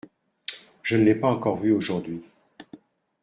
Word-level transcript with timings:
Je 0.81 0.97
ne 0.97 1.03
l’ai 1.03 1.13
pas 1.13 1.29
encore 1.29 1.57
vue 1.57 1.71
aujourd’hui. 1.73 2.23